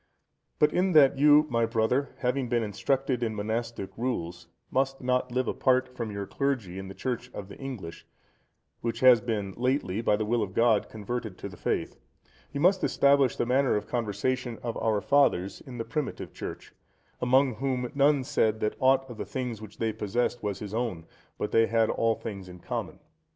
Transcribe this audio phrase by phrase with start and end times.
[0.57, 5.47] But in that you, my brother, having been instructed in monastic rules, must not live
[5.47, 8.07] apart from your clergy in the Church of the English,
[8.79, 11.97] which has been lately, by the will of God, converted to the faith,
[12.51, 16.73] you must establish the manner of conversation of our fathers in the primitive Church,
[17.21, 21.05] among whom, none said that aught of the things which they possessed was his own,
[21.37, 22.97] but they had all things common.